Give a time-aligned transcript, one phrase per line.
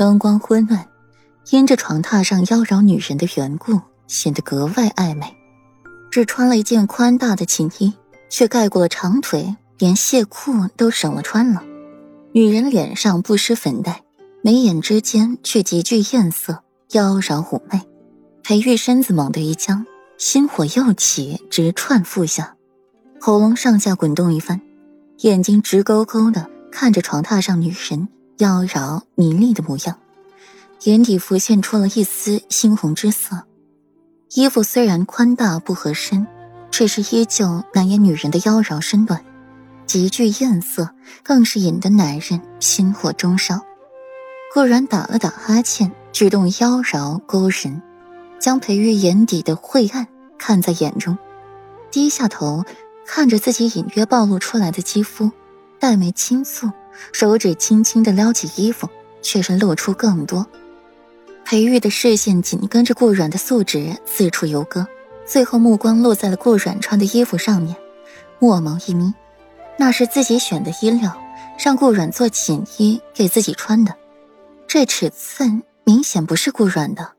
[0.00, 0.88] 灯光昏暗，
[1.50, 5.26] 因着床榻上妖娆女人的缘故，显得格外暧昧。
[6.10, 7.92] 只穿了一件宽大的寝衣，
[8.30, 11.62] 却盖过了长腿，连亵裤都省了穿了。
[12.32, 14.02] 女人脸上不施粉黛，
[14.42, 16.62] 眉眼之间却极具艳色，
[16.92, 17.82] 妖娆妩媚。
[18.42, 19.84] 裴玉身子猛地一僵，
[20.16, 22.56] 心火又起，直窜腹下，
[23.20, 24.62] 喉咙上下滚动一番，
[25.18, 28.08] 眼睛直勾勾的看着床榻上女人
[28.40, 29.98] 妖娆迷丽的模样，
[30.84, 33.44] 眼底浮现出了一丝猩红之色。
[34.34, 36.26] 衣服虽然宽大不合身，
[36.70, 39.22] 却是依旧难掩女人的妖娆身段。
[39.86, 40.88] 极具艳色，
[41.22, 43.60] 更是引得男人心火中烧。
[44.54, 47.82] 顾然打了打哈欠，举动妖娆勾人，
[48.38, 50.06] 将裴玉眼底的晦暗
[50.38, 51.18] 看在眼中，
[51.90, 52.64] 低下头
[53.04, 55.30] 看着自己隐约暴露出来的肌肤，
[55.78, 56.72] 黛眉轻蹙，
[57.12, 58.88] 手指轻轻的撩起衣服，
[59.22, 60.46] 却是露出更多。
[61.44, 64.86] 裴玉的视线紧跟着顾软的素指四处游戈，
[65.26, 67.74] 最后目光落在了顾软穿的衣服上面，
[68.38, 69.12] 墨眸一眯。
[69.78, 71.16] 那是自己选的衣料，
[71.58, 73.96] 让顾软做锦衣给自己穿的，
[74.68, 77.12] 这尺寸明显不是顾软的。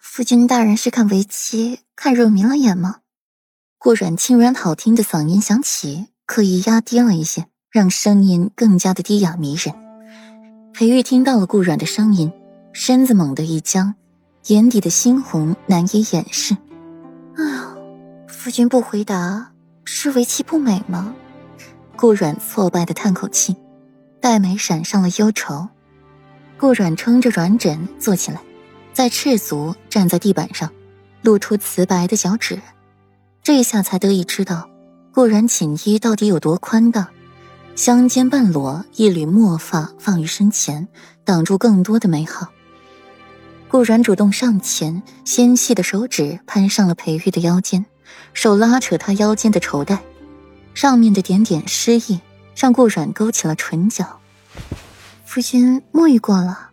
[0.00, 3.00] 夫君大人是看为妻看入迷了眼吗？
[3.76, 7.46] 顾软轻软好听的嗓音响起，刻意压低了一些，
[7.78, 9.72] 让声音更加的低哑迷人。
[10.72, 12.32] 裴玉听到了顾软的声音，
[12.72, 13.94] 身子猛地一僵，
[14.48, 16.56] 眼底的猩红难以掩饰。
[17.36, 17.78] 啊，
[18.26, 19.52] 夫君不回答，
[19.84, 21.14] 是为妻不美吗？
[21.94, 23.54] 顾软挫败的叹口气，
[24.20, 25.68] 黛眉闪上了忧愁。
[26.58, 28.40] 顾软撑着软枕坐起来，
[28.92, 30.68] 再赤足站在地板上，
[31.22, 32.60] 露出瓷白的脚趾。
[33.44, 34.68] 这下才得以知道，
[35.14, 37.08] 顾软寝衣到底有多宽大。
[37.78, 40.88] 香肩半裸，一缕墨发放于身前，
[41.24, 42.48] 挡住更多的美好。
[43.68, 47.86] 顾软主动上前，纤细的手指攀上了裴玉的腰间，
[48.34, 50.02] 手拉扯他腰间的绸带。
[50.74, 52.20] 上面的点点诗意，
[52.56, 54.18] 让顾软勾起了唇角。
[55.24, 56.70] 夫君沐浴过了，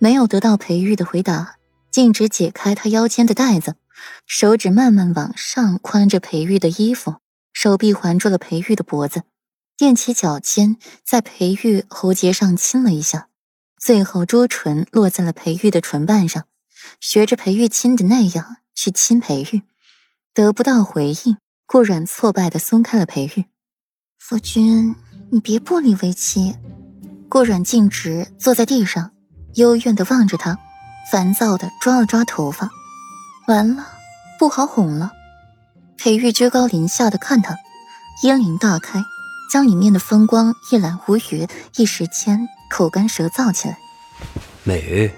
[0.00, 1.54] 没有得到裴玉的回答，
[1.92, 3.76] 径直解开他腰间的带子，
[4.26, 7.18] 手指慢慢往上宽着裴玉的衣服，
[7.52, 9.22] 手臂环住了裴玉的脖子，
[9.78, 13.28] 踮起脚尖在裴玉喉结上亲了一下，
[13.78, 16.44] 最后朱唇落在了裴玉的唇瓣上，
[17.00, 19.62] 学着裴玉亲的那样去亲裴玉，
[20.32, 21.36] 得不到回应。
[21.66, 23.46] 顾软挫败的松开了裴玉，
[24.18, 24.94] 夫君，
[25.32, 26.54] 你别不离为妻。
[27.28, 29.12] 顾软径直坐在地上，
[29.54, 30.58] 幽怨的望着他，
[31.10, 32.68] 烦躁的抓了抓头发。
[33.48, 33.88] 完了，
[34.38, 35.10] 不好哄了。
[35.96, 37.56] 裴玉居高临下的看他，
[38.22, 39.02] 烟灵大开，
[39.50, 41.46] 将里面的风光一览无余，
[41.76, 43.78] 一时间口干舌燥起来。
[44.62, 45.14] 美。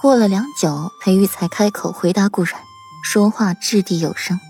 [0.00, 2.60] 过了良久，裴玉才开口回答顾软，
[3.04, 4.40] 说话掷地有声。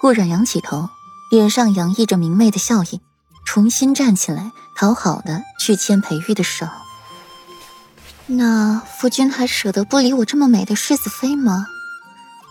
[0.00, 0.88] 顾然仰起头，
[1.30, 3.00] 脸上洋溢着明媚的笑意，
[3.44, 6.66] 重新站起来，讨好的去牵裴玉的手。
[8.26, 11.66] 那夫君还舍得不理我这么美的世子妃吗？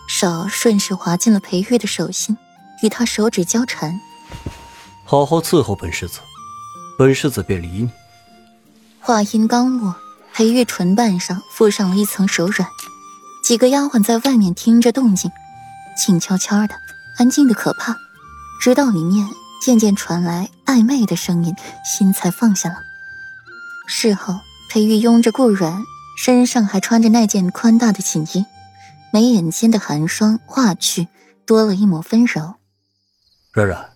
[0.06, 2.36] 手顺势滑进了裴玉的手心，
[2.82, 3.98] 与他手指交缠。
[5.10, 6.20] 好好伺候本世子，
[6.96, 7.90] 本世子便理你。
[9.00, 9.96] 话音刚落，
[10.32, 12.68] 裴玉唇瓣上附上了一层手软。
[13.42, 15.28] 几个丫鬟在外面听着动静，
[15.96, 16.76] 静悄悄的。
[17.18, 17.96] 安静的可怕，
[18.62, 19.28] 直到里面
[19.60, 22.76] 渐渐传来暧昧的声音，心才放下了。
[23.88, 24.38] 事后，
[24.70, 25.82] 裴玉拥着顾软，
[26.16, 28.46] 身上还穿着那件宽大的锦衣，
[29.12, 31.08] 眉眼间的寒霜化去，
[31.44, 32.54] 多了一抹温柔。
[33.50, 33.90] 软软，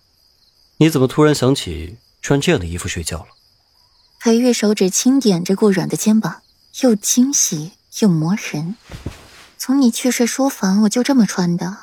[0.77, 3.27] 你怎么突然想起穿这样的衣服睡觉了？
[4.19, 6.41] 裴玉手指轻点着顾软的肩膀，
[6.81, 8.75] 又惊喜又磨人。
[9.57, 11.77] 从你去睡书房，我就这么穿的。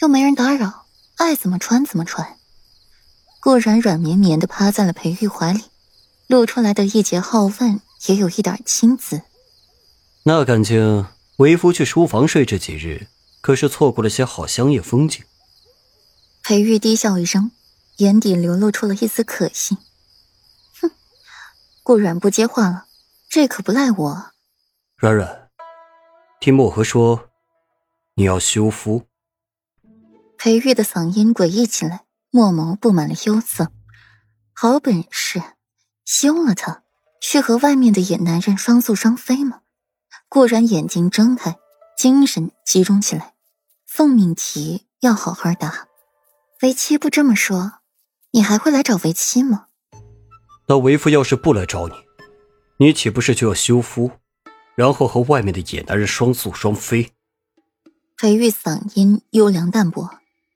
[0.00, 0.86] 又没人打扰，
[1.16, 2.36] 爱怎么穿怎么穿。
[3.40, 5.64] 顾然软绵绵的趴在了裴玉怀里，
[6.26, 9.22] 露出来的一截好问也有一点青紫。
[10.24, 11.06] 那感情，
[11.36, 13.08] 为夫去书房睡这几日，
[13.40, 15.22] 可是错过了些好乡野风景。
[16.42, 17.50] 裴玉低笑一声，
[18.00, 19.76] 眼底流露出了一丝可惜。
[20.80, 20.90] 哼，
[21.82, 22.86] 顾软不接话了，
[23.28, 24.30] 这可不赖我。
[24.96, 25.50] 软软，
[26.40, 27.28] 听墨荷说，
[28.14, 29.06] 你要休夫。
[30.38, 33.70] 裴玉的嗓音诡异起来，墨眸布满了忧色。
[34.54, 35.42] 好本事，
[36.06, 36.82] 休了他，
[37.20, 39.60] 去和外面的野男人双宿双飞吗？
[40.30, 41.58] 顾然眼睛睁开，
[41.98, 43.34] 精神集中起来。
[43.86, 45.88] 奉命题要好好答。
[46.62, 47.79] 为妻不这么说，
[48.32, 49.66] 你还会来找为妻吗？
[50.68, 51.94] 那为夫要是不来找你，
[52.78, 54.12] 你岂不是就要休夫，
[54.76, 57.12] 然后和外面的野男人双宿双飞？
[58.16, 60.10] 裴玉嗓音优良淡薄，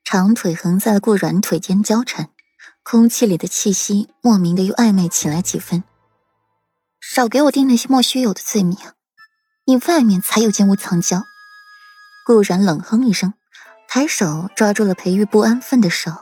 [0.05, 2.31] 长腿横在了顾软腿间交缠，
[2.85, 5.83] 空气里的气息莫名的又暧昧起来几分。
[7.01, 8.79] 少给我定那些莫须有的罪名，
[9.65, 11.23] 你外面才有奸污藏娇。
[12.25, 13.35] 顾然冷哼一声，
[13.89, 16.13] 抬手抓住了裴玉不安分的手。